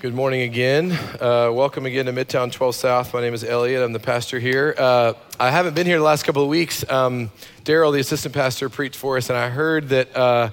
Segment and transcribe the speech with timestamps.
[0.00, 0.92] Good morning again.
[0.92, 3.12] Uh, welcome again to Midtown 12 South.
[3.12, 3.82] My name is Elliot.
[3.82, 4.74] I'm the pastor here.
[4.78, 6.90] Uh, I haven't been here the last couple of weeks.
[6.90, 7.30] Um,
[7.66, 10.50] Daryl, the assistant pastor, preached for us, and I heard that uh,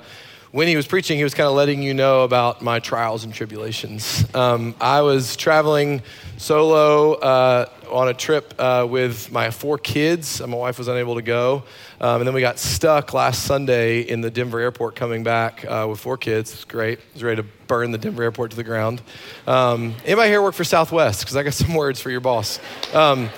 [0.52, 3.34] when he was preaching, he was kind of letting you know about my trials and
[3.34, 4.24] tribulations.
[4.34, 6.02] Um, I was traveling
[6.38, 10.40] solo uh, on a trip uh, with my four kids.
[10.40, 11.64] My wife was unable to go.
[12.00, 15.86] Um, and then we got stuck last Sunday in the Denver airport coming back uh,
[15.90, 16.54] with four kids.
[16.54, 17.00] It's great.
[17.00, 19.02] I was ready to burn the Denver airport to the ground.
[19.48, 21.22] Um, anybody here work for Southwest?
[21.22, 22.60] Because I got some words for your boss.
[22.94, 23.30] Um,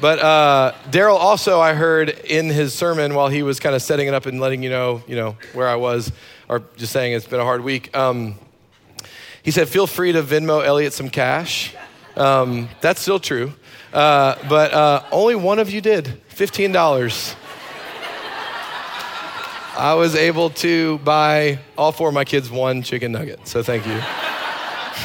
[0.00, 4.06] but uh, Daryl also, I heard in his sermon while he was kind of setting
[4.06, 6.12] it up and letting you know, you know, where I was,
[6.48, 7.96] or just saying it's been a hard week.
[7.96, 8.36] Um,
[9.42, 11.74] he said, "Feel free to Venmo Elliot some cash."
[12.16, 13.52] Um, that's still true,
[13.92, 16.20] uh, but uh, only one of you did.
[16.28, 17.36] Fifteen dollars.
[19.78, 23.46] I was able to buy all four of my kids one chicken nugget.
[23.46, 23.92] So thank you.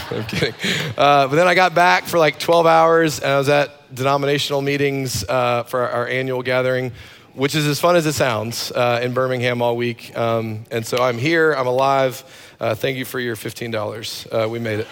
[0.10, 0.56] I'm kidding.
[0.98, 4.64] Uh, but then I got back for like 12 hours and I was at denominational
[4.64, 6.92] meetings uh, for our, annual gathering,
[7.34, 10.16] which is as fun as it sounds uh, in Birmingham all week.
[10.18, 12.24] Um, and so I'm here, I'm alive.
[12.60, 14.46] Uh, thank you for your $15.
[14.46, 14.88] Uh, we made it.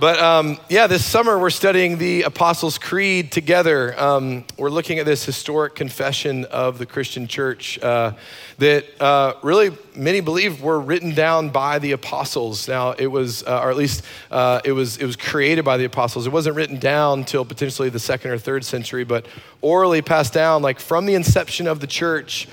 [0.00, 3.94] But um, yeah, this summer we're studying the Apostles' Creed together.
[4.00, 8.12] Um, we're looking at this historic confession of the Christian church uh,
[8.56, 12.66] that uh, really many believe were written down by the apostles.
[12.66, 15.84] Now it was, uh, or at least uh, it was, it was created by the
[15.84, 16.26] apostles.
[16.26, 19.26] It wasn't written down till potentially the second or third century, but
[19.60, 22.48] orally passed down, like from the inception of the church.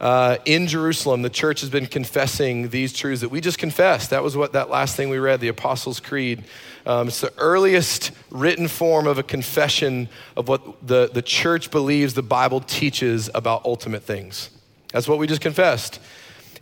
[0.00, 4.10] Uh, in Jerusalem, the church has been confessing these truths that we just confessed.
[4.10, 6.44] That was what that last thing we read, the Apostles' Creed.
[6.88, 10.08] Um, it's the earliest written form of a confession
[10.38, 14.48] of what the, the church believes the Bible teaches about ultimate things.
[14.90, 16.00] That's what we just confessed.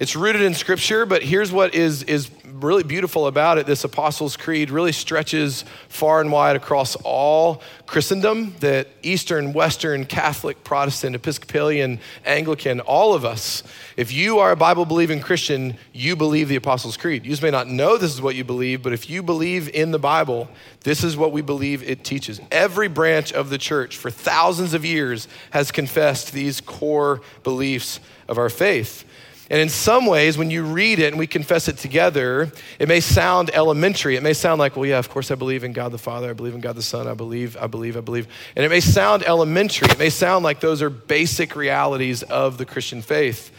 [0.00, 2.28] It's rooted in Scripture, but here's what is, is
[2.60, 3.66] really beautiful about it.
[3.66, 10.64] This Apostles' Creed really stretches far and wide across all Christendom, that Eastern, Western, Catholic,
[10.64, 13.62] Protestant, Episcopalian, Anglican, all of us,
[13.96, 17.24] if you are a Bible believing Christian, you believe the Apostles' Creed.
[17.24, 19.98] You may not know this is what you believe, but if you believe in the
[19.98, 20.48] Bible,
[20.82, 22.40] this is what we believe it teaches.
[22.50, 28.38] Every branch of the church for thousands of years has confessed these core beliefs of
[28.38, 29.04] our faith.
[29.48, 32.98] And in some ways, when you read it and we confess it together, it may
[32.98, 34.16] sound elementary.
[34.16, 36.32] It may sound like, well, yeah, of course I believe in God the Father, I
[36.32, 38.26] believe in God the Son, I believe, I believe, I believe.
[38.56, 39.88] And it may sound elementary.
[39.88, 43.52] It may sound like those are basic realities of the Christian faith.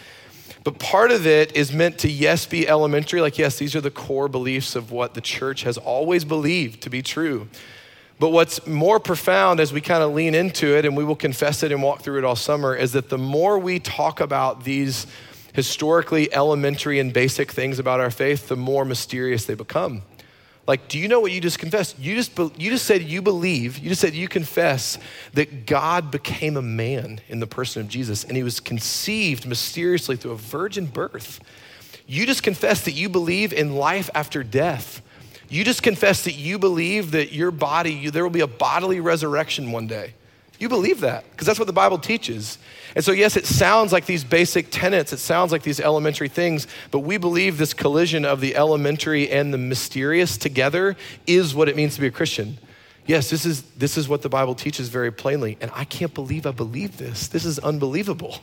[0.65, 3.89] But part of it is meant to, yes, be elementary, like, yes, these are the
[3.89, 7.47] core beliefs of what the church has always believed to be true.
[8.19, 11.63] But what's more profound as we kind of lean into it, and we will confess
[11.63, 15.07] it and walk through it all summer, is that the more we talk about these
[15.53, 20.03] historically elementary and basic things about our faith, the more mysterious they become.
[20.68, 21.97] Like, do you know what you just confessed?
[21.97, 24.97] You just, you just said you believe, you just said you confess
[25.34, 30.18] that God became a man in the person of Jesus and he was conceived mysteriously
[30.18, 31.40] through a virgin birth.
[32.06, 35.02] You just confess that you believe in life after death.
[35.50, 39.00] You just confess that you believe that your body, you, there will be a bodily
[39.00, 40.14] resurrection one day.
[40.59, 42.57] You believe that because that's what the Bible teaches.
[42.95, 46.68] And so, yes, it sounds like these basic tenets, it sounds like these elementary things,
[46.90, 50.96] but we believe this collision of the elementary and the mysterious together
[51.28, 52.57] is what it means to be a Christian.
[53.06, 55.57] Yes, this is, this is what the Bible teaches very plainly.
[55.62, 57.28] And I can't believe I believe this.
[57.28, 58.40] This is unbelievable.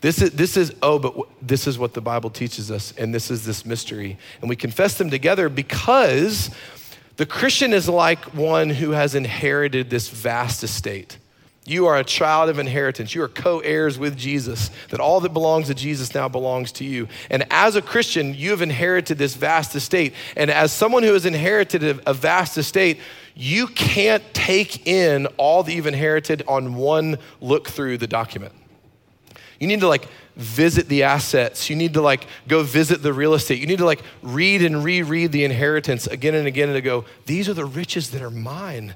[0.00, 3.12] This is, this is, oh, but w- this is what the Bible teaches us, and
[3.12, 4.16] this is this mystery.
[4.40, 6.50] And we confess them together because
[7.16, 11.18] the Christian is like one who has inherited this vast estate.
[11.68, 13.14] You are a child of inheritance.
[13.14, 16.84] You are co heirs with Jesus, that all that belongs to Jesus now belongs to
[16.84, 17.08] you.
[17.28, 20.14] And as a Christian, you have inherited this vast estate.
[20.34, 23.00] And as someone who has inherited a vast estate,
[23.34, 28.54] you can't take in all that you've inherited on one look through the document.
[29.60, 31.68] You need to like visit the assets.
[31.68, 33.58] You need to like go visit the real estate.
[33.58, 37.48] You need to like read and reread the inheritance again and again and go, these
[37.48, 38.94] are the riches that are mine.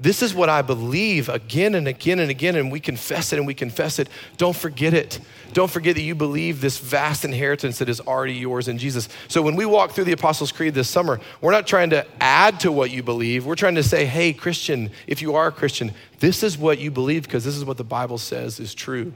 [0.00, 3.46] This is what I believe again and again and again, and we confess it and
[3.46, 4.08] we confess it.
[4.36, 5.18] Don't forget it.
[5.52, 9.08] Don't forget that you believe this vast inheritance that is already yours in Jesus.
[9.26, 12.60] So when we walk through the Apostles' Creed this summer, we're not trying to add
[12.60, 13.44] to what you believe.
[13.44, 16.92] We're trying to say, hey, Christian, if you are a Christian, this is what you
[16.92, 19.12] believe because this is what the Bible says is true.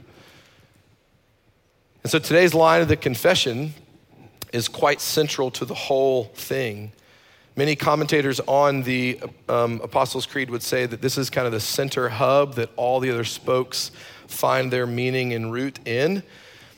[2.03, 3.73] And so today's line of the confession
[4.51, 6.91] is quite central to the whole thing.
[7.55, 11.59] Many commentators on the um, Apostles' Creed would say that this is kind of the
[11.59, 13.91] center hub that all the other spokes
[14.25, 16.23] find their meaning and root in.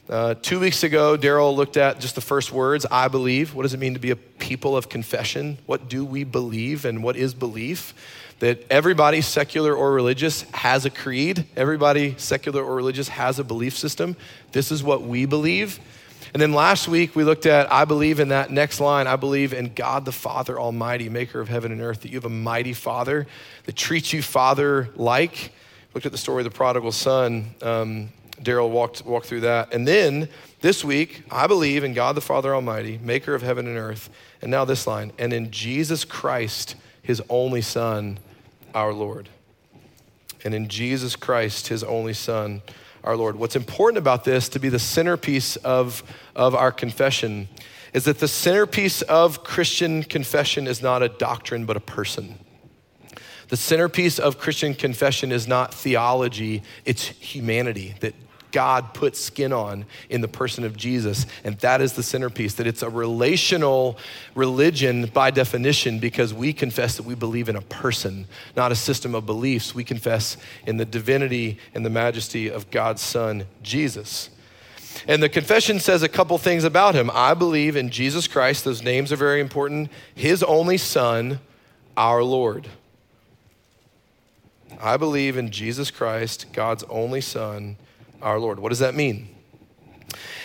[0.10, 3.56] Uh, two weeks ago, Daryl looked at just the first words I believe.
[3.56, 5.60] What does it mean to be a people of confession?
[5.66, 7.94] What do we believe and what is belief?
[8.39, 11.45] That everybody, secular or religious, has a creed.
[11.56, 14.18] Everybody, secular or religious, has a belief system.
[14.51, 15.80] This is what we believe.
[16.35, 19.53] And then last week, we looked at I believe in that next line I believe
[19.53, 22.73] in God the Father Almighty, maker of heaven and earth, that you have a mighty
[22.73, 23.25] Father
[23.63, 25.53] that treats you Father like.
[25.93, 27.55] Looked at the story of the prodigal son.
[27.61, 28.09] Um,
[28.41, 29.73] Daryl walked, walked through that.
[29.73, 30.27] And then
[30.59, 34.09] this week, I believe in God the Father Almighty, maker of heaven and earth.
[34.41, 38.19] And now this line, and in Jesus Christ, his only Son,
[38.73, 39.29] our Lord.
[40.43, 42.61] And in Jesus Christ, his only Son,
[43.05, 43.37] our Lord.
[43.37, 46.03] What's important about this to be the centerpiece of,
[46.35, 47.47] of our confession
[47.93, 52.37] is that the centerpiece of Christian confession is not a doctrine, but a person.
[53.47, 57.95] The centerpiece of Christian confession is not theology, it's humanity.
[57.99, 58.15] That
[58.55, 61.25] God put skin on in the person of Jesus.
[61.43, 63.97] And that is the centerpiece, that it's a relational
[64.33, 69.13] religion by definition because we confess that we believe in a person, not a system
[69.13, 69.75] of beliefs.
[69.75, 74.29] We confess in the divinity and the majesty of God's Son, Jesus.
[75.05, 77.11] And the confession says a couple things about him.
[77.13, 81.41] I believe in Jesus Christ, those names are very important, his only Son,
[81.97, 82.69] our Lord.
[84.81, 87.75] I believe in Jesus Christ, God's only Son,
[88.25, 88.60] our Lord.
[88.60, 89.30] What does that mean?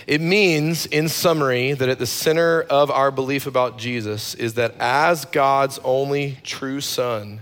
[0.07, 4.75] It means, in summary, that at the center of our belief about Jesus is that
[4.79, 7.41] as God's only true Son,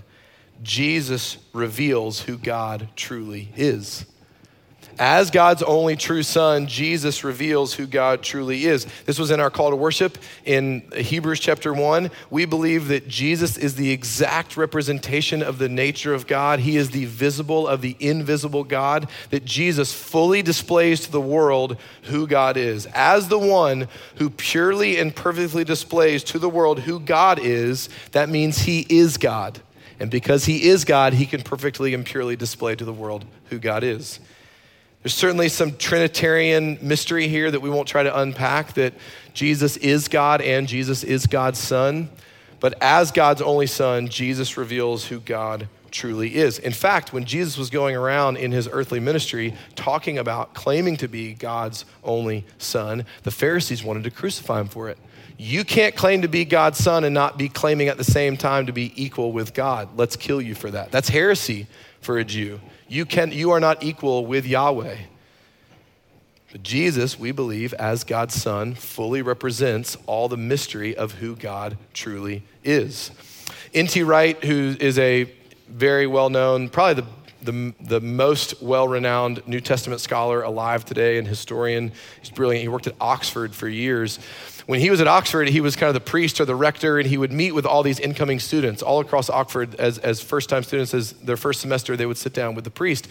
[0.61, 4.05] Jesus reveals who God truly is.
[4.99, 8.85] As God's only true son, Jesus reveals who God truly is.
[9.05, 12.11] This was in our call to worship in Hebrews chapter 1.
[12.29, 16.59] We believe that Jesus is the exact representation of the nature of God.
[16.59, 21.77] He is the visible of the invisible God, that Jesus fully displays to the world
[22.03, 22.85] who God is.
[22.87, 23.87] As the one
[24.17, 29.15] who purely and perfectly displays to the world who God is, that means he is
[29.15, 29.61] God.
[29.97, 33.59] And because he is God, he can perfectly and purely display to the world who
[33.59, 34.19] God is.
[35.03, 38.93] There's certainly some Trinitarian mystery here that we won't try to unpack that
[39.33, 42.09] Jesus is God and Jesus is God's Son.
[42.59, 46.59] But as God's only Son, Jesus reveals who God truly is.
[46.59, 51.07] In fact, when Jesus was going around in his earthly ministry talking about claiming to
[51.07, 54.97] be God's only Son, the Pharisees wanted to crucify him for it.
[55.37, 58.65] You can't claim to be God's Son and not be claiming at the same time
[58.65, 59.97] to be equal with God.
[59.97, 60.91] Let's kill you for that.
[60.91, 61.67] That's heresy
[62.01, 62.59] for a Jew.
[62.89, 64.97] You, can, you are not equal with Yahweh.
[66.51, 71.77] But Jesus, we believe, as God's Son, fully represents all the mystery of who God
[71.93, 73.11] truly is.
[73.75, 74.01] N.T.
[74.01, 75.31] Wright, who is a
[75.67, 77.07] very well known, probably the,
[77.41, 81.91] the, the most well renowned New Testament scholar alive today and historian,
[82.21, 82.61] he's brilliant.
[82.61, 84.19] He worked at Oxford for years
[84.69, 87.09] when he was at Oxford, he was kind of the priest or the rector, and
[87.09, 90.61] he would meet with all these incoming students all across Oxford as, as first time
[90.61, 93.07] students, as their first semester, they would sit down with the priest.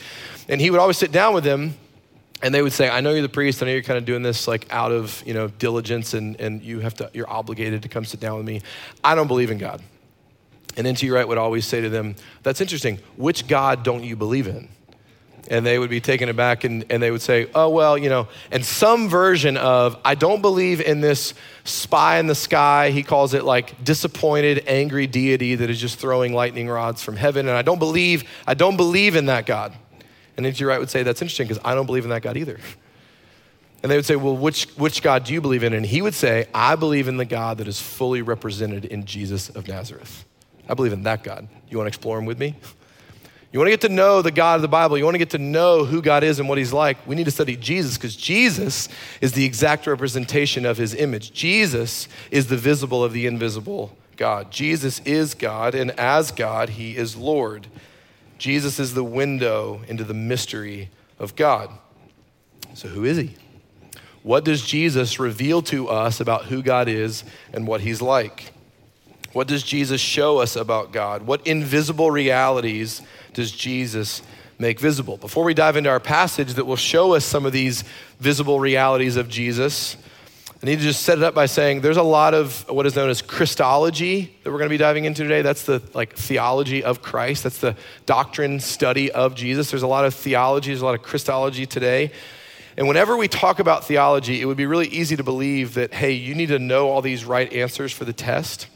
[0.48, 1.74] And he would always sit down with them,
[2.44, 4.22] and they would say, I know you're the priest, I know you're kind of doing
[4.22, 7.88] this like out of, you know, diligence and, and you have to, you're obligated to
[7.88, 8.62] come sit down with me.
[9.02, 9.82] I don't believe in God.
[10.78, 11.10] And N.T.
[11.10, 13.00] Wright would always say to them, That's interesting.
[13.16, 14.68] Which God don't you believe in?
[15.50, 18.28] and they would be taken aback and, and they would say, oh, well, you know,
[18.50, 21.34] and some version of, I don't believe in this
[21.64, 22.90] spy in the sky.
[22.90, 27.48] He calls it like disappointed, angry deity that is just throwing lightning rods from heaven.
[27.48, 29.74] And I don't believe, I don't believe in that God.
[30.36, 30.64] And N.T.
[30.64, 32.58] Wright would say, that's interesting because I don't believe in that God either.
[33.82, 35.72] And they would say, well, which, which God do you believe in?
[35.72, 39.48] And he would say, I believe in the God that is fully represented in Jesus
[39.50, 40.24] of Nazareth.
[40.68, 41.48] I believe in that God.
[41.68, 42.54] You want to explore him with me?
[43.50, 45.30] You want to get to know the God of the Bible, you want to get
[45.30, 48.14] to know who God is and what He's like, we need to study Jesus because
[48.14, 48.90] Jesus
[49.22, 51.32] is the exact representation of His image.
[51.32, 54.50] Jesus is the visible of the invisible God.
[54.50, 57.68] Jesus is God, and as God, He is Lord.
[58.36, 61.70] Jesus is the window into the mystery of God.
[62.74, 63.34] So, who is He?
[64.22, 68.52] What does Jesus reveal to us about who God is and what He's like?
[69.32, 71.22] What does Jesus show us about God?
[71.22, 73.02] What invisible realities
[73.34, 74.22] does Jesus
[74.58, 75.16] make visible?
[75.16, 77.84] Before we dive into our passage that will show us some of these
[78.20, 79.96] visible realities of Jesus,
[80.62, 82.96] I need to just set it up by saying there's a lot of what is
[82.96, 85.42] known as Christology that we're going to be diving into today.
[85.42, 87.44] That's the like theology of Christ.
[87.44, 89.70] That's the doctrine study of Jesus.
[89.70, 92.10] There's a lot of theology, there's a lot of Christology today.
[92.76, 96.12] And whenever we talk about theology, it would be really easy to believe that, hey,
[96.12, 98.68] you need to know all these right answers for the test.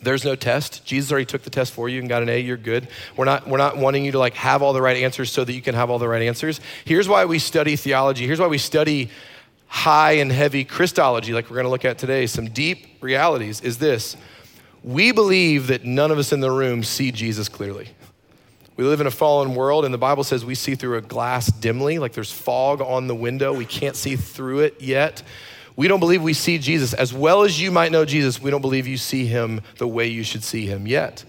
[0.00, 0.84] There's no test.
[0.84, 2.38] Jesus already took the test for you and got an A.
[2.38, 2.88] You're good.
[3.16, 5.52] We're not, we're not wanting you to like have all the right answers so that
[5.52, 6.60] you can have all the right answers.
[6.84, 8.26] Here's why we study theology.
[8.26, 9.10] Here's why we study
[9.68, 13.78] high and heavy Christology, like we're going to look at today, some deep realities, is
[13.78, 14.16] this.
[14.82, 17.88] We believe that none of us in the room see Jesus clearly.
[18.76, 21.48] We live in a fallen world, and the Bible says we see through a glass
[21.48, 23.52] dimly, like there's fog on the window.
[23.52, 25.22] We can't see through it yet.
[25.78, 26.92] We don't believe we see Jesus.
[26.92, 30.08] As well as you might know Jesus, we don't believe you see him the way
[30.08, 31.24] you should see him yet.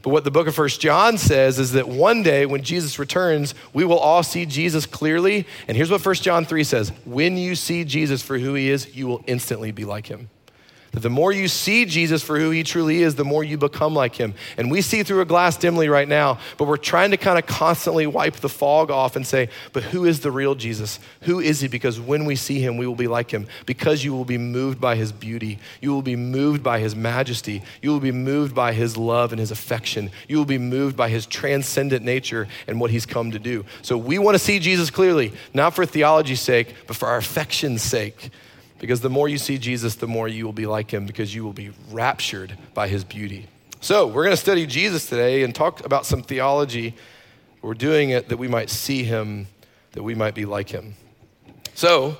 [0.00, 3.54] But what the book of First John says is that one day when Jesus returns,
[3.74, 5.46] we will all see Jesus clearly.
[5.68, 8.96] And here's what First John 3 says When you see Jesus for who he is,
[8.96, 10.30] you will instantly be like him.
[10.92, 13.94] That the more you see Jesus for who he truly is, the more you become
[13.94, 14.34] like him.
[14.56, 17.46] And we see through a glass dimly right now, but we're trying to kind of
[17.46, 20.98] constantly wipe the fog off and say, but who is the real Jesus?
[21.22, 21.68] Who is he?
[21.68, 23.46] Because when we see him, we will be like him.
[23.66, 25.60] Because you will be moved by his beauty.
[25.80, 27.62] You will be moved by his majesty.
[27.82, 30.10] You will be moved by his love and his affection.
[30.26, 33.64] You will be moved by his transcendent nature and what he's come to do.
[33.82, 37.82] So we want to see Jesus clearly, not for theology's sake, but for our affection's
[37.82, 38.30] sake.
[38.80, 41.44] Because the more you see Jesus, the more you will be like him because you
[41.44, 43.46] will be raptured by his beauty.
[43.82, 46.96] So, we're going to study Jesus today and talk about some theology.
[47.62, 49.46] We're doing it that we might see him,
[49.92, 50.94] that we might be like him.
[51.74, 52.16] So,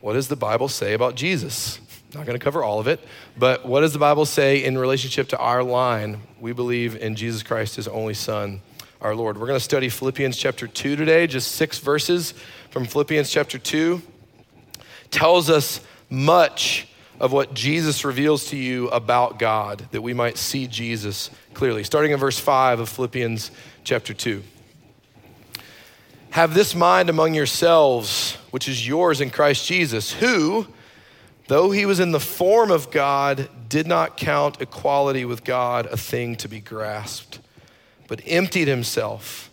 [0.00, 1.80] what does the Bible say about Jesus?
[2.14, 3.00] Not going to cover all of it,
[3.36, 6.20] but what does the Bible say in relationship to our line?
[6.40, 8.60] We believe in Jesus Christ, his only Son,
[9.00, 9.38] our Lord.
[9.38, 12.34] We're going to study Philippians chapter 2 today, just six verses
[12.70, 14.02] from Philippians chapter 2
[15.14, 15.80] tells us
[16.10, 16.88] much
[17.20, 21.84] of what Jesus reveals to you about God, that we might see Jesus clearly.
[21.84, 23.52] Starting in verse 5 of Philippians
[23.84, 24.42] chapter 2.
[26.30, 30.66] Have this mind among yourselves, which is yours in Christ Jesus, who,
[31.46, 35.96] though he was in the form of God, did not count equality with God a
[35.96, 37.38] thing to be grasped,
[38.08, 39.48] but emptied himself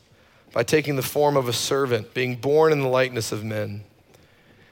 [0.53, 3.83] by taking the form of a servant, being born in the likeness of men.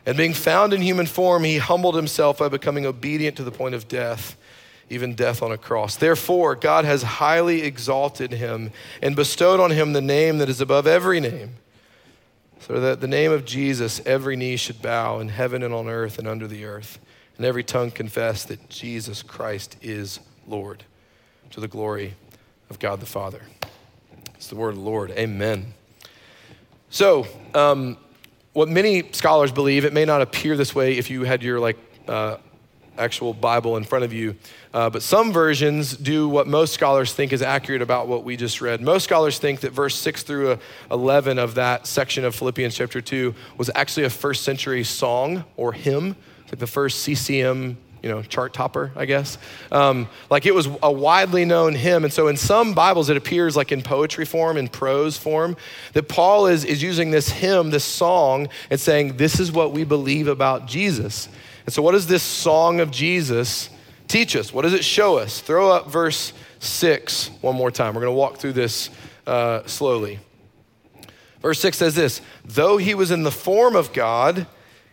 [0.06, 3.76] And being found in human form, he humbled himself by becoming obedient to the point
[3.76, 4.38] of death,
[4.90, 5.96] even death on a cross.
[5.96, 10.88] Therefore, God has highly exalted him and bestowed on him the name that is above
[10.88, 11.56] every name,
[12.60, 16.18] so that the name of Jesus every knee should bow in heaven and on earth
[16.18, 17.00] and under the earth,
[17.38, 20.84] and every tongue confess that Jesus Christ is Lord,
[21.52, 22.16] to the glory
[22.70, 23.42] of God the Father.
[24.36, 25.12] It's the word of the Lord.
[25.12, 25.74] Amen.
[26.90, 27.98] So, um,
[28.60, 31.78] what many scholars believe, it may not appear this way if you had your like
[32.10, 32.36] uh,
[32.98, 34.36] actual Bible in front of you,
[34.74, 38.60] uh, but some versions do what most scholars think is accurate about what we just
[38.60, 38.82] read.
[38.82, 40.58] Most scholars think that verse 6 through uh,
[40.92, 45.72] 11 of that section of Philippians chapter 2 was actually a first century song or
[45.72, 49.38] hymn, like the first CCM you know, chart topper, I guess.
[49.72, 52.04] Um, like it was a widely known hymn.
[52.04, 55.58] And so in some Bibles, it appears like in poetry form, in prose form,
[55.94, 59.84] that Paul is, is using this hymn, this song, and saying, This is what we
[59.84, 61.28] believe about Jesus.
[61.66, 63.70] And so, what does this song of Jesus
[64.08, 64.54] teach us?
[64.54, 65.42] What does it show us?
[65.42, 67.94] Throw up verse six one more time.
[67.94, 68.90] We're going to walk through this
[69.28, 70.20] uh, slowly.
[71.42, 74.48] Verse six says this Though he was in the form of God,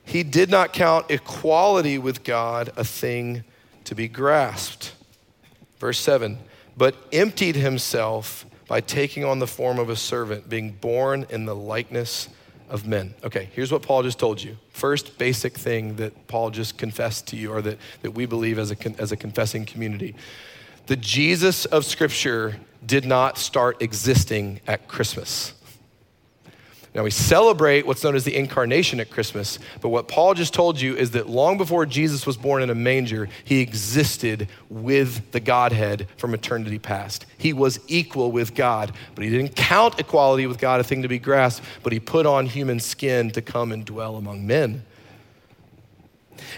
[0.06, 3.44] he did not count equality with God a thing
[3.84, 4.94] to be grasped.
[5.78, 6.38] Verse 7
[6.76, 11.54] but emptied himself by taking on the form of a servant, being born in the
[11.54, 12.28] likeness
[12.68, 13.14] of men.
[13.24, 14.58] Okay, here's what Paul just told you.
[14.70, 18.72] First basic thing that Paul just confessed to you, or that, that we believe as
[18.72, 20.14] a, as a confessing community.
[20.86, 25.54] The Jesus of Scripture did not start existing at Christmas.
[26.96, 30.80] Now, we celebrate what's known as the incarnation at Christmas, but what Paul just told
[30.80, 35.40] you is that long before Jesus was born in a manger, he existed with the
[35.40, 37.26] Godhead from eternity past.
[37.36, 41.08] He was equal with God, but he didn't count equality with God a thing to
[41.08, 44.82] be grasped, but he put on human skin to come and dwell among men.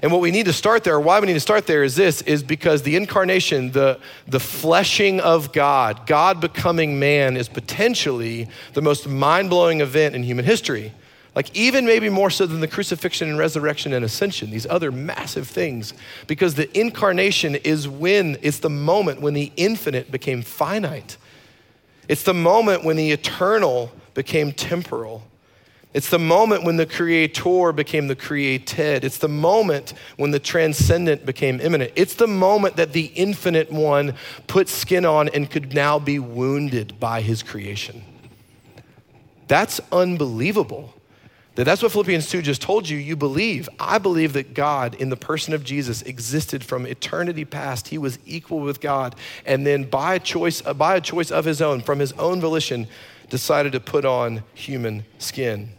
[0.02, 2.22] And what we need to start there, why we need to start there, is this
[2.22, 8.82] is because the incarnation, the, the fleshing of God, God becoming man, is potentially the
[8.82, 10.92] most mind blowing event in human history.
[11.34, 15.46] Like, even maybe more so than the crucifixion and resurrection and ascension, these other massive
[15.46, 15.94] things.
[16.26, 21.16] Because the incarnation is when, it's the moment when the infinite became finite.
[22.08, 25.22] It's the moment when the eternal became temporal.
[25.94, 29.04] It's the moment when the creator became the created.
[29.04, 31.92] It's the moment when the transcendent became immanent.
[31.96, 34.14] It's the moment that the infinite one
[34.46, 38.02] put skin on and could now be wounded by his creation.
[39.46, 40.94] That's unbelievable.
[41.54, 42.98] That's what Philippians 2 just told you.
[42.98, 43.68] You believe.
[43.80, 47.88] I believe that God, in the person of Jesus, existed from eternity past.
[47.88, 49.16] He was equal with God.
[49.44, 52.86] And then by choice, by a choice of his own, from his own volition,
[53.30, 55.70] decided to put on human skin.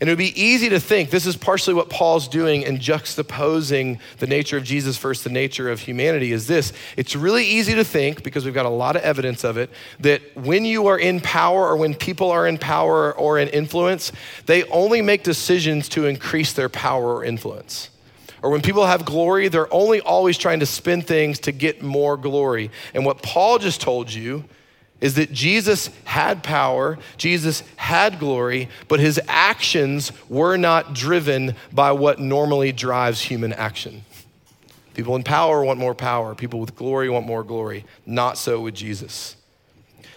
[0.00, 3.98] And it would be easy to think this is partially what Paul's doing in juxtaposing
[4.18, 6.74] the nature of Jesus versus the nature of humanity is this.
[6.96, 10.20] It's really easy to think, because we've got a lot of evidence of it, that
[10.36, 14.12] when you are in power or when people are in power or in influence,
[14.44, 17.88] they only make decisions to increase their power or influence.
[18.42, 22.16] Or when people have glory, they're only always trying to spin things to get more
[22.16, 22.70] glory.
[22.94, 24.44] And what Paul just told you
[25.00, 31.92] is that Jesus had power, Jesus had glory, but his actions were not driven by
[31.92, 34.04] what normally drives human action.
[34.94, 37.84] People in power want more power, people with glory want more glory.
[38.04, 39.36] Not so with Jesus.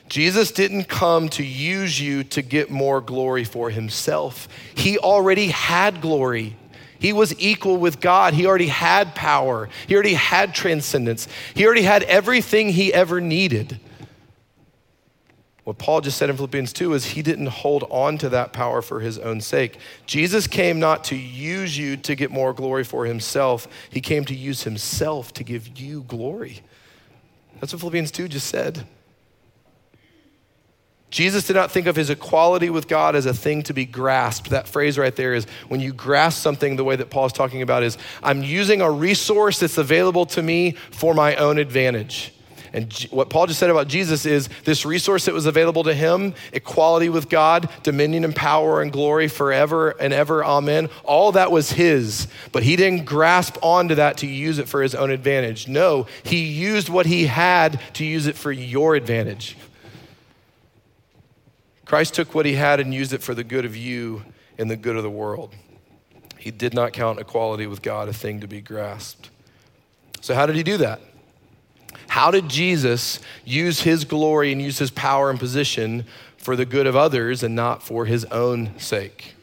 [0.09, 4.49] Jesus didn't come to use you to get more glory for himself.
[4.75, 6.57] He already had glory.
[6.99, 8.33] He was equal with God.
[8.33, 9.69] He already had power.
[9.87, 11.27] He already had transcendence.
[11.53, 13.79] He already had everything he ever needed.
[15.71, 18.81] What Paul just said in Philippians 2 is he didn't hold on to that power
[18.81, 19.77] for his own sake.
[20.05, 24.35] Jesus came not to use you to get more glory for himself, he came to
[24.35, 26.59] use himself to give you glory.
[27.61, 28.85] That's what Philippians 2 just said.
[31.09, 34.49] Jesus did not think of his equality with God as a thing to be grasped.
[34.49, 37.61] That phrase right there is when you grasp something, the way that Paul is talking
[37.61, 42.33] about is I'm using a resource that's available to me for my own advantage.
[42.73, 46.33] And what Paul just said about Jesus is this resource that was available to him,
[46.53, 50.89] equality with God, dominion and power and glory forever and ever, amen.
[51.03, 54.95] All that was his, but he didn't grasp onto that to use it for his
[54.95, 55.67] own advantage.
[55.67, 59.57] No, he used what he had to use it for your advantage.
[61.85, 64.23] Christ took what he had and used it for the good of you
[64.57, 65.53] and the good of the world.
[66.37, 69.29] He did not count equality with God a thing to be grasped.
[70.21, 71.01] So, how did he do that?
[72.11, 76.03] How did Jesus use his glory and use his power and position
[76.35, 79.35] for the good of others and not for his own sake?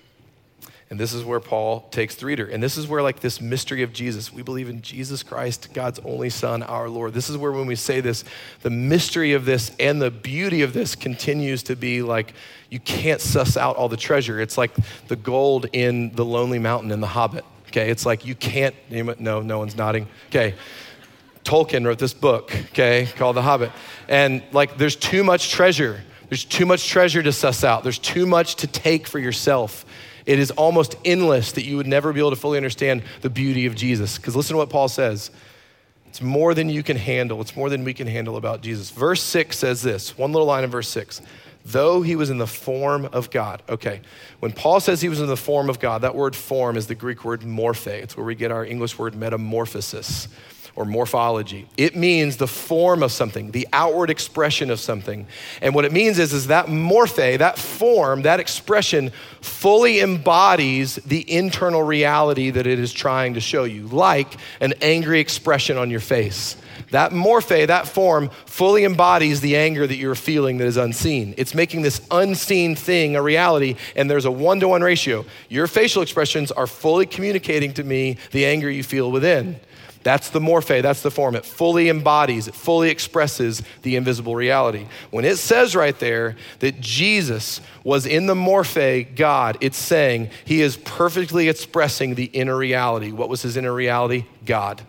[0.90, 2.44] And this is where Paul takes the reader.
[2.44, 5.98] And this is where, like, this mystery of Jesus, we believe in Jesus Christ, God's
[6.00, 7.14] only Son, our Lord.
[7.14, 8.22] This is where, when we say this,
[8.60, 12.34] the mystery of this and the beauty of this continues to be like,
[12.68, 14.42] you can't suss out all the treasure.
[14.42, 14.72] It's like
[15.06, 17.46] the gold in the lonely mountain in The Hobbit.
[17.68, 20.06] Okay, it's like you can't, no, no one's nodding.
[20.28, 20.54] Okay,
[21.48, 23.72] Tolkien wrote this book, okay, called The Hobbit.
[24.06, 26.02] And like, there's too much treasure.
[26.28, 27.84] There's too much treasure to suss out.
[27.84, 29.86] There's too much to take for yourself.
[30.26, 33.64] It is almost endless that you would never be able to fully understand the beauty
[33.64, 34.18] of Jesus.
[34.18, 35.30] Because listen to what Paul says.
[36.08, 37.40] It's more than you can handle.
[37.40, 38.90] It's more than we can handle about Jesus.
[38.90, 41.22] Verse 6 says this one little line in verse 6
[41.64, 43.62] though he was in the form of God.
[43.68, 44.00] Okay,
[44.40, 46.94] when Paul says he was in the form of God, that word form is the
[46.94, 47.88] Greek word morphe.
[47.88, 50.28] It's where we get our English word metamorphosis
[50.76, 51.66] or morphology.
[51.76, 55.26] It means the form of something, the outward expression of something.
[55.62, 61.30] And what it means is, is that morphe, that form, that expression fully embodies the
[61.30, 66.00] internal reality that it is trying to show you, like an angry expression on your
[66.00, 66.56] face.
[66.90, 71.34] That morphe, that form, fully embodies the anger that you're feeling that is unseen.
[71.36, 75.24] It's making this unseen thing a reality, and there's a one to one ratio.
[75.48, 79.60] Your facial expressions are fully communicating to me the anger you feel within.
[80.08, 81.36] That's the morphe, that's the form.
[81.36, 84.86] It fully embodies, it fully expresses the invisible reality.
[85.10, 90.62] When it says right there that Jesus was in the morphe, God, it's saying he
[90.62, 93.12] is perfectly expressing the inner reality.
[93.12, 94.24] What was his inner reality?
[94.46, 94.80] God.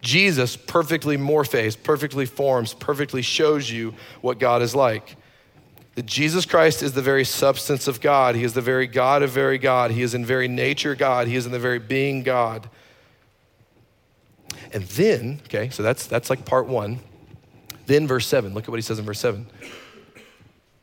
[0.00, 5.14] Jesus perfectly morphes, perfectly forms, perfectly shows you what God is like.
[5.94, 8.34] That Jesus Christ is the very substance of God.
[8.34, 9.92] He is the very God of very God.
[9.92, 11.28] He is in very nature God.
[11.28, 12.68] He is in the very being God.
[14.74, 16.98] And then, okay, so that's that's like part one.
[17.86, 18.52] Then verse seven.
[18.52, 19.46] Look at what he says in verse seven.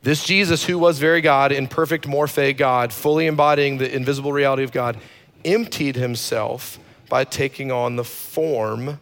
[0.01, 4.63] This Jesus, who was very God, in perfect morphe God, fully embodying the invisible reality
[4.63, 4.97] of God,
[5.45, 8.99] emptied himself by taking on the form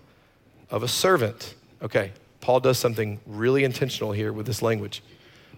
[0.69, 1.55] of a servant.
[1.81, 5.03] Okay, Paul does something really intentional here with this language.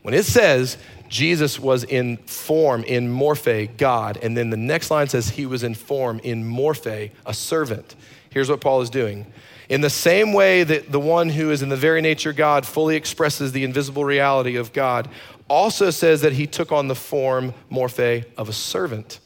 [0.02, 0.78] When it says
[1.10, 5.64] Jesus was in form, in morphe, God, and then the next line says he was
[5.64, 7.96] in form, in morphe, a servant.
[8.32, 9.26] Here's what Paul is doing.
[9.70, 12.96] In the same way that the one who is in the very nature God fully
[12.96, 15.10] expresses the invisible reality of God,
[15.48, 19.20] also says that he took on the form, morphe, of a servant.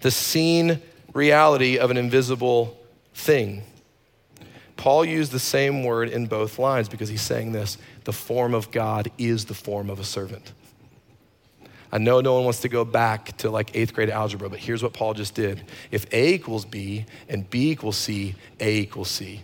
[0.00, 2.76] The seen reality of an invisible
[3.14, 3.62] thing.
[4.76, 8.70] Paul used the same word in both lines because he's saying this the form of
[8.70, 10.52] God is the form of a servant.
[11.94, 14.82] I know no one wants to go back to like eighth grade algebra, but here's
[14.82, 15.62] what Paul just did.
[15.92, 19.42] If A equals B and B equals C, A equals C.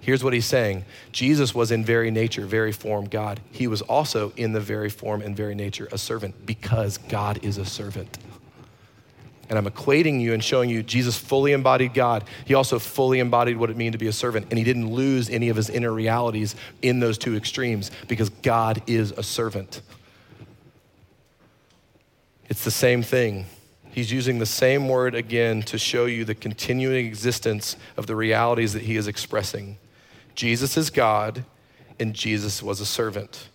[0.00, 3.40] Here's what he's saying Jesus was in very nature, very form God.
[3.50, 7.58] He was also in the very form and very nature a servant because God is
[7.58, 8.16] a servant.
[9.50, 12.24] And I'm equating you and showing you Jesus fully embodied God.
[12.46, 14.46] He also fully embodied what it means to be a servant.
[14.48, 18.82] And he didn't lose any of his inner realities in those two extremes because God
[18.86, 19.82] is a servant.
[22.48, 23.46] It's the same thing.
[23.90, 28.72] He's using the same word again to show you the continuing existence of the realities
[28.72, 29.78] that he is expressing.
[30.34, 31.44] Jesus is God,
[31.98, 33.48] and Jesus was a servant,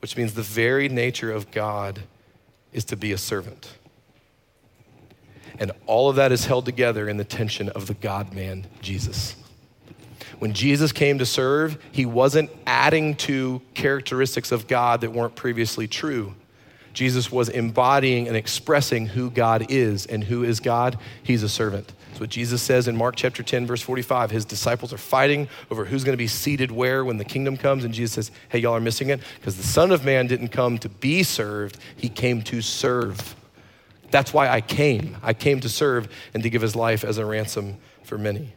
[0.00, 2.00] which means the very nature of God
[2.72, 3.76] is to be a servant.
[5.58, 9.36] And all of that is held together in the tension of the God man, Jesus.
[10.38, 15.86] When Jesus came to serve, he wasn't adding to characteristics of God that weren't previously
[15.86, 16.34] true.
[16.92, 20.06] Jesus was embodying and expressing who God is.
[20.06, 20.98] And who is God?
[21.22, 21.92] He's a servant.
[22.08, 24.30] That's what Jesus says in Mark chapter 10, verse 45.
[24.30, 27.84] His disciples are fighting over who's going to be seated where when the kingdom comes.
[27.84, 30.78] And Jesus says, Hey, y'all are missing it because the Son of Man didn't come
[30.78, 33.36] to be served, he came to serve.
[34.10, 35.16] That's why I came.
[35.22, 38.54] I came to serve and to give his life as a ransom for many.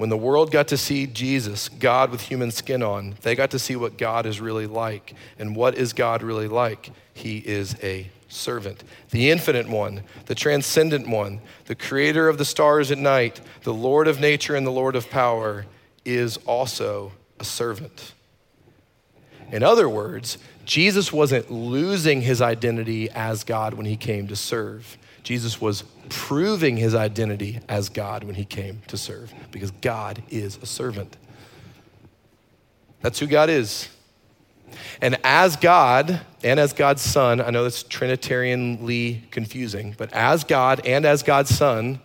[0.00, 3.58] When the world got to see Jesus, God with human skin on, they got to
[3.58, 5.12] see what God is really like.
[5.38, 6.90] And what is God really like?
[7.12, 8.82] He is a servant.
[9.10, 14.08] The infinite one, the transcendent one, the creator of the stars at night, the Lord
[14.08, 15.66] of nature and the Lord of power,
[16.06, 18.14] is also a servant.
[19.52, 24.96] In other words, Jesus wasn't losing his identity as God when he came to serve.
[25.22, 30.56] Jesus was proving his identity as God when he came to serve because God is
[30.56, 31.16] a servant.
[33.00, 33.88] That's who God is.
[35.00, 40.86] And as God and as God's Son, I know that's Trinitarianly confusing, but as God
[40.86, 42.00] and as God's Son,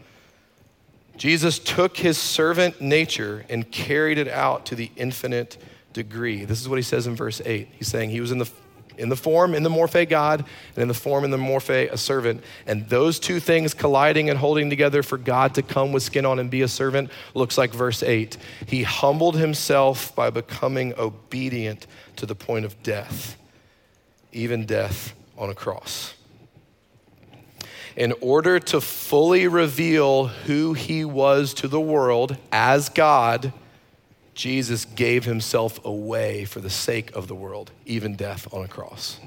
[1.17, 5.57] Jesus took his servant nature and carried it out to the infinite
[5.93, 6.43] degree.
[6.43, 7.69] This is what he says in verse 8.
[7.77, 8.49] He's saying he was in the
[8.97, 11.97] in the form, in the morphe God, and in the form, in the morphe a
[11.97, 12.43] servant.
[12.65, 16.39] And those two things colliding and holding together for God to come with skin on
[16.39, 18.37] and be a servant looks like verse 8.
[18.67, 23.37] He humbled himself by becoming obedient to the point of death,
[24.31, 26.13] even death on a cross.
[27.95, 33.53] In order to fully reveal who he was to the world as God,
[34.35, 39.17] Jesus gave himself away for the sake of the world, even death on a cross.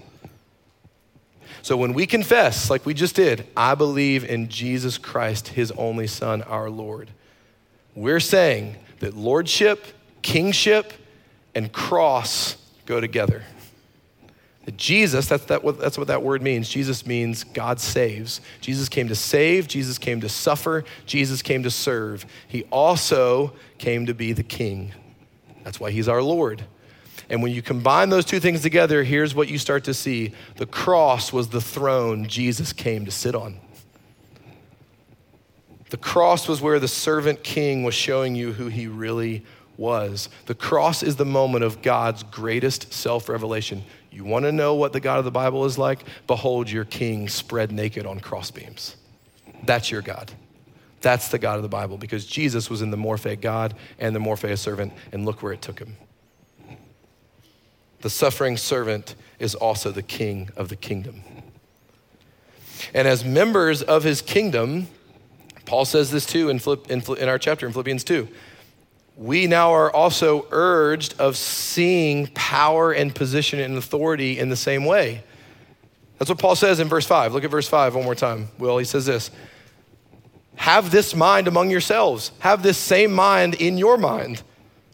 [1.62, 6.06] So when we confess, like we just did, I believe in Jesus Christ, his only
[6.06, 7.10] Son, our Lord,
[7.94, 9.86] we're saying that lordship,
[10.22, 10.92] kingship,
[11.54, 13.44] and cross go together.
[14.76, 16.68] Jesus, that's, that, that's what that word means.
[16.68, 18.40] Jesus means God saves.
[18.60, 22.26] Jesus came to save, Jesus came to suffer, Jesus came to serve.
[22.46, 24.92] He also came to be the king.
[25.64, 26.64] That's why he's our Lord.
[27.30, 30.66] And when you combine those two things together, here's what you start to see the
[30.66, 33.60] cross was the throne Jesus came to sit on.
[35.90, 39.44] The cross was where the servant king was showing you who he really
[39.78, 40.28] was.
[40.46, 43.84] The cross is the moment of God's greatest self revelation.
[44.18, 46.00] You want to know what the God of the Bible is like?
[46.26, 48.96] Behold your king spread naked on crossbeams.
[49.62, 50.32] That's your God.
[51.02, 54.18] That's the God of the Bible because Jesus was in the Morphe God and the
[54.18, 55.96] Morphe servant, and look where it took him.
[58.00, 61.22] The suffering servant is also the king of the kingdom.
[62.92, 64.88] And as members of his kingdom,
[65.64, 68.26] Paul says this too in, Philipp, in, in our chapter in Philippians 2
[69.18, 74.84] we now are also urged of seeing power and position and authority in the same
[74.84, 75.24] way.
[76.18, 77.34] That's what Paul says in verse 5.
[77.34, 78.48] Look at verse 5 one more time.
[78.58, 79.32] Will, he says this
[80.54, 84.42] Have this mind among yourselves, have this same mind in your mind,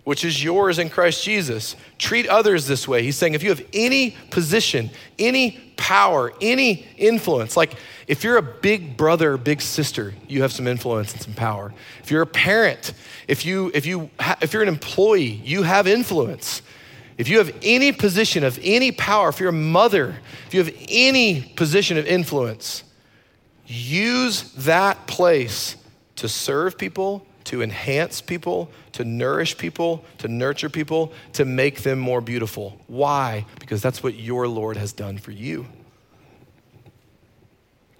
[0.04, 1.76] which is yours in Christ Jesus.
[1.98, 3.02] Treat others this way.
[3.02, 7.74] He's saying if you have any position, any power, any influence, like
[8.06, 11.72] if you're a big brother, big sister, you have some influence and some power.
[12.02, 12.92] If you're a parent,
[13.28, 16.62] if you if you ha- if you're an employee, you have influence.
[17.16, 20.74] If you have any position of any power, if you're a mother, if you have
[20.88, 22.82] any position of influence,
[23.66, 25.76] use that place
[26.16, 31.98] to serve people, to enhance people, to nourish people, to nurture people, to make them
[31.98, 32.80] more beautiful.
[32.88, 33.46] Why?
[33.60, 35.66] Because that's what your Lord has done for you.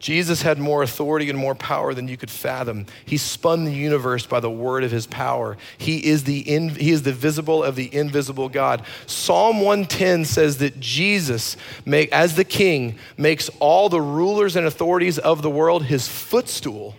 [0.05, 2.85] Jesus had more authority and more power than you could fathom.
[3.07, 5.57] He spun the universe by the word of his power.
[5.79, 8.83] He is the, in, he is the visible of the invisible God.
[9.07, 15.19] Psalm 110 says that Jesus, make, as the king, makes all the rulers and authorities
[15.19, 16.95] of the world his footstool.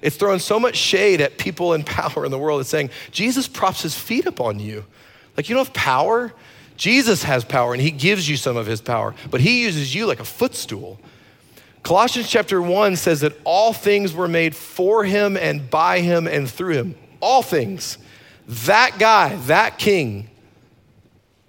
[0.00, 2.62] It's throwing so much shade at people in power in the world.
[2.62, 4.86] It's saying, Jesus props his feet up on you.
[5.36, 6.32] Like, you don't have power.
[6.78, 10.06] Jesus has power and he gives you some of his power, but he uses you
[10.06, 10.98] like a footstool.
[11.84, 16.50] Colossians chapter 1 says that all things were made for him and by him and
[16.50, 16.94] through him.
[17.20, 17.98] All things.
[18.48, 20.30] That guy, that king,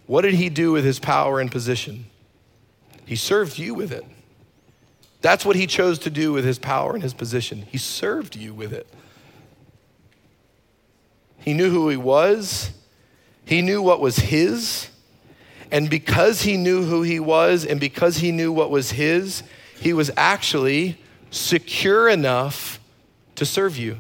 [0.07, 2.05] what did he do with his power and position?
[3.05, 4.05] He served you with it.
[5.21, 7.65] That's what he chose to do with his power and his position.
[7.71, 8.87] He served you with it.
[11.39, 12.71] He knew who he was,
[13.45, 14.89] he knew what was his.
[15.71, 19.41] And because he knew who he was and because he knew what was his,
[19.79, 20.97] he was actually
[21.31, 22.79] secure enough
[23.35, 23.97] to serve you.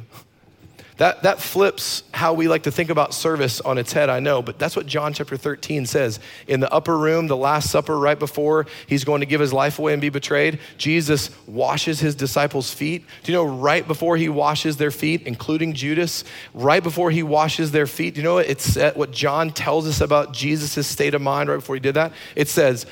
[0.97, 4.41] That, that flips how we like to think about service on its head, I know,
[4.41, 6.21] but that's what John chapter 13 says.
[6.47, 9.77] In the upper room, the Last Supper, right before he's going to give his life
[9.77, 13.05] away and be betrayed, Jesus washes his disciples' feet.
[13.23, 17.71] Do you know, right before he washes their feet, including Judas, right before he washes
[17.71, 21.21] their feet, do you know what, it's, what John tells us about Jesus' state of
[21.21, 22.13] mind right before he did that?
[22.37, 22.85] It says,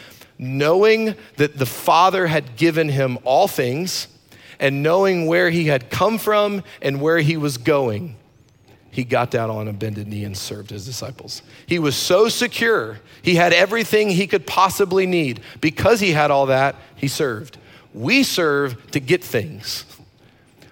[0.44, 4.08] knowing that the Father had given him all things,
[4.60, 8.16] and knowing where he had come from and where he was going,
[8.92, 11.42] he got down on a bended knee and served his disciples.
[11.66, 13.00] He was so secure.
[13.24, 15.42] He had everything he could possibly need.
[15.60, 17.58] Because he had all that, he served.
[17.94, 19.86] We serve to get things.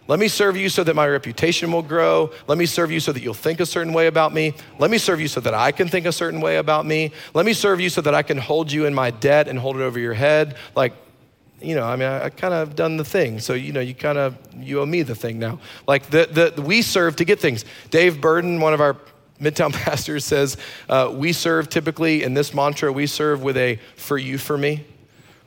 [0.07, 2.31] Let me serve you so that my reputation will grow.
[2.47, 4.53] Let me serve you so that you'll think a certain way about me.
[4.79, 7.11] Let me serve you so that I can think a certain way about me.
[7.33, 9.77] Let me serve you so that I can hold you in my debt and hold
[9.77, 10.57] it over your head.
[10.75, 10.93] Like,
[11.61, 13.39] you know, I mean, I, I kind of done the thing.
[13.39, 15.59] So, you know, you kind of, you owe me the thing now.
[15.87, 17.63] Like, the, the, we serve to get things.
[17.91, 18.97] Dave Burden, one of our
[19.39, 20.57] Midtown pastors, says,
[20.89, 24.85] uh, we serve typically in this mantra, we serve with a for you, for me.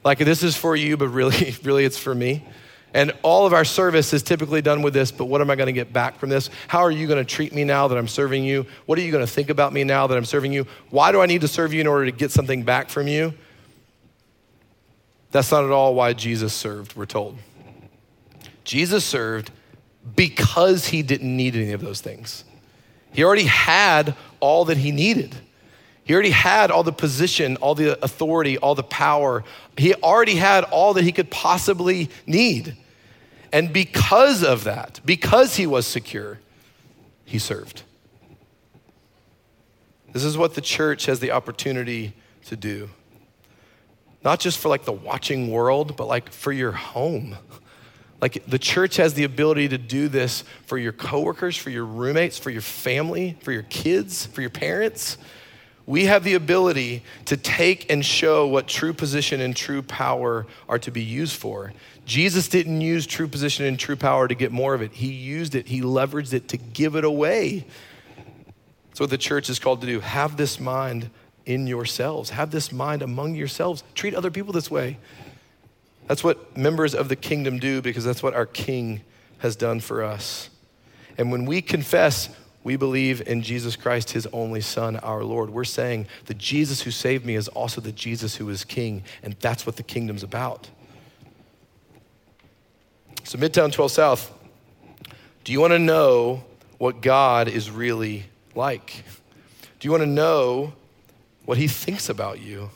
[0.05, 2.45] Like, this is for you, but really, really, it's for me.
[2.95, 5.67] And all of our service is typically done with this, but what am I going
[5.67, 6.49] to get back from this?
[6.69, 8.67] How are you going to treat me now that I'm serving you?
[8.87, 10.65] What are you going to think about me now that I'm serving you?
[10.91, 13.35] Why do I need to serve you in order to get something back from you?
[15.33, 17.37] That's not at all why Jesus served, we're told.
[18.63, 19.51] Jesus served
[20.15, 22.45] because he didn't need any of those things.
[23.13, 25.35] He already had all that he needed.
[26.05, 29.43] He already had all the position, all the authority, all the power.
[29.77, 32.77] He already had all that he could possibly need.
[33.55, 36.41] And because of that, because he was secure,
[37.25, 37.85] he served.
[40.13, 42.13] This is what the church has the opportunity
[42.47, 42.91] to do
[44.25, 47.37] not just for like the watching world, but like for your home.
[48.21, 52.39] Like the church has the ability to do this for your coworkers, for your roommates,
[52.39, 55.19] for your family, for your kids, for your parents.
[55.87, 60.79] We have the ability to take and show what true position and true power are
[60.79, 61.73] to be used for.
[62.07, 64.93] Jesus didn't use true position and true power to get more of it.
[64.93, 67.67] He used it, he leveraged it to give it away.
[68.89, 70.01] That's what the church is called to do.
[70.01, 71.11] Have this mind
[71.45, 72.31] in yourselves.
[72.31, 73.83] Have this mind among yourselves.
[73.95, 74.99] Treat other people this way.
[76.07, 79.03] That's what members of the kingdom do because that's what our king
[79.39, 80.51] has done for us.
[81.19, 82.29] And when we confess,
[82.65, 85.51] we believe in Jesus Christ, his only son, our Lord.
[85.51, 89.37] We're saying the Jesus who saved me is also the Jesus who is king, and
[89.39, 90.71] that's what the kingdom's about.
[93.23, 94.33] So, Midtown 12 South,
[95.45, 96.43] do you want to know
[96.79, 98.25] what God is really
[98.55, 99.05] like?
[99.79, 100.73] Do you want to know
[101.45, 102.71] what he thinks about you?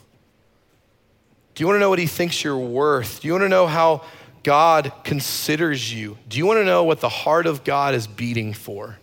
[1.54, 3.22] Do you want to know what he thinks you're worth?
[3.22, 4.04] Do you want to know how
[4.42, 6.18] God considers you?
[6.28, 8.98] Do you want to know what the heart of God is beating for?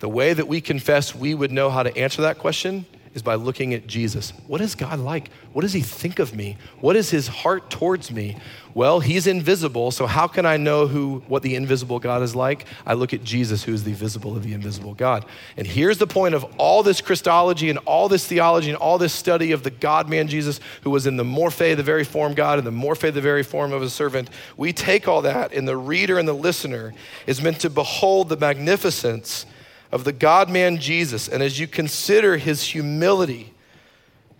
[0.00, 3.34] The way that we confess we would know how to answer that question is by
[3.34, 4.32] looking at Jesus.
[4.46, 5.30] What is God like?
[5.52, 6.56] What does he think of me?
[6.80, 8.36] What is his heart towards me?
[8.72, 12.66] Well, he's invisible, so how can I know who what the invisible God is like?
[12.86, 15.26] I look at Jesus who is the visible of the invisible God.
[15.56, 19.12] And here's the point of all this Christology and all this theology and all this
[19.12, 22.58] study of the God man Jesus who was in the morphe, the very form God,
[22.58, 24.30] and the morphe, the very form of a servant.
[24.56, 26.94] We take all that and the reader and the listener
[27.26, 29.46] is meant to behold the magnificence
[29.92, 33.52] of the God man Jesus, and as you consider his humility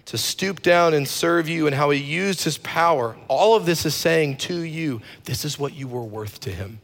[0.07, 3.87] to stoop down and serve you and how he used his power, all of this
[3.87, 6.81] is saying to you, this is what you were worth to him.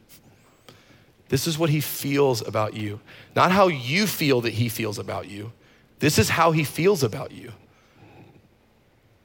[1.28, 3.00] This is what he feels about you.
[3.34, 5.52] Not how you feel that he feels about you.
[5.98, 7.52] This is how he feels about you.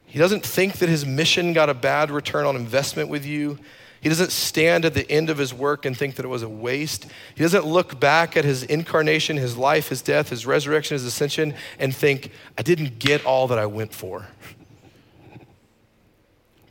[0.06, 3.60] He doesn't think that his mission got a bad return on investment with you.
[4.02, 6.50] He doesn't stand at the end of his work and think that it was a
[6.50, 7.06] waste.
[7.36, 11.54] He doesn't look back at his incarnation, his life, his death, his resurrection, his ascension,
[11.78, 14.28] and think, I didn't get all that I went for.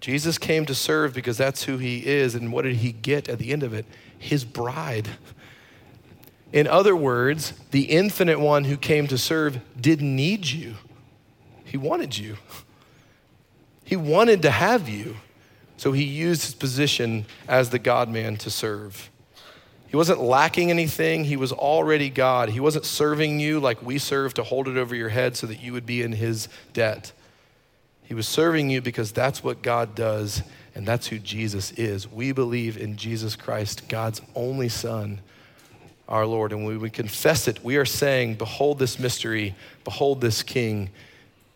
[0.00, 2.34] Jesus came to serve because that's who he is.
[2.34, 3.86] And what did he get at the end of it?
[4.18, 5.08] His bride.
[6.52, 10.74] In other words, the infinite one who came to serve didn't need you,
[11.64, 12.36] he wanted you.
[13.84, 15.16] He wanted to have you.
[15.80, 19.08] So he used his position as the God man to serve.
[19.88, 21.24] He wasn't lacking anything.
[21.24, 22.50] He was already God.
[22.50, 25.62] He wasn't serving you like we serve to hold it over your head so that
[25.62, 27.12] you would be in his debt.
[28.02, 30.42] He was serving you because that's what God does,
[30.74, 32.06] and that's who Jesus is.
[32.06, 35.22] We believe in Jesus Christ, God's only Son,
[36.06, 36.52] our Lord.
[36.52, 40.90] And when we confess it, we are saying, Behold this mystery, behold this King.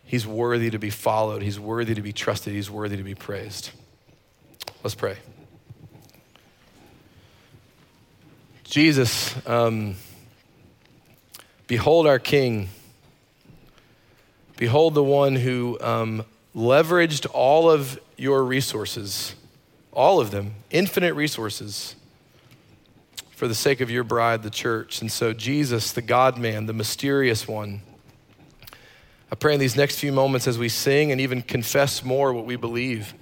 [0.03, 3.69] He's worthy to be followed, he's worthy to be trusted, he's worthy to be praised.
[4.85, 5.17] Let's pray.
[8.63, 9.95] Jesus, um,
[11.65, 12.69] behold our King.
[14.57, 16.23] Behold the one who um,
[16.55, 19.33] leveraged all of your resources,
[19.91, 21.95] all of them, infinite resources,
[23.31, 25.01] for the sake of your bride, the church.
[25.01, 27.81] And so, Jesus, the God man, the mysterious one,
[29.31, 32.45] I pray in these next few moments as we sing and even confess more what
[32.45, 33.15] we believe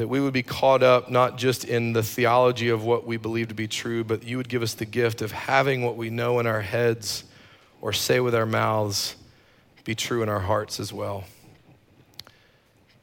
[0.00, 3.48] that we would be caught up not just in the theology of what we believe
[3.48, 6.38] to be true, but you would give us the gift of having what we know
[6.38, 7.24] in our heads
[7.82, 9.14] or say with our mouths
[9.84, 11.24] be true in our hearts as well.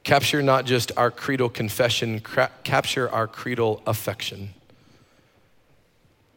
[0.04, 4.50] Capture not just our creedal confession, cra- capture our creedal affection.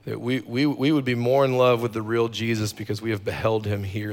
[0.04, 3.12] That we, we, we would be more in love with the real Jesus because we
[3.12, 4.08] have beheld him here